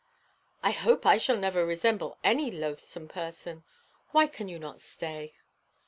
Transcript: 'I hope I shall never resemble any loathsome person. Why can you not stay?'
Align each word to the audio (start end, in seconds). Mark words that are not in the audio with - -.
'I 0.63 0.71
hope 0.71 1.05
I 1.05 1.19
shall 1.19 1.37
never 1.37 1.63
resemble 1.63 2.17
any 2.23 2.49
loathsome 2.49 3.07
person. 3.07 3.63
Why 4.09 4.25
can 4.25 4.47
you 4.47 4.57
not 4.57 4.81
stay?' 4.81 5.35